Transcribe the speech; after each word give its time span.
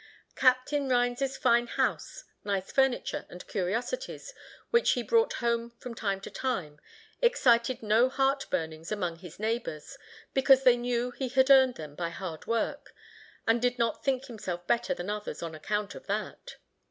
Captain 0.35 0.89
Rhines's 0.89 1.37
fine 1.37 1.67
house, 1.67 2.23
nice 2.43 2.71
furniture, 2.71 3.27
and 3.29 3.45
curiosities 3.47 4.33
which 4.71 4.93
he 4.93 5.03
brought 5.03 5.33
home 5.33 5.73
from 5.77 5.93
time 5.93 6.19
to 6.21 6.31
time, 6.31 6.79
excited 7.21 7.83
no 7.83 8.09
heart 8.09 8.47
burnings 8.49 8.91
among 8.91 9.17
his 9.17 9.37
neighbors, 9.39 9.99
because 10.33 10.63
they 10.63 10.75
knew 10.75 11.11
he 11.11 11.29
had 11.29 11.51
earned 11.51 11.75
them 11.75 11.93
by 11.93 12.09
hard 12.09 12.47
work, 12.47 12.95
and 13.45 13.61
did 13.61 13.77
not 13.77 14.03
think 14.03 14.25
himself 14.25 14.65
better 14.65 14.95
than 14.95 15.07
others 15.11 15.43
on 15.43 15.53
account 15.53 15.93
of 15.93 16.07
that. 16.07 16.55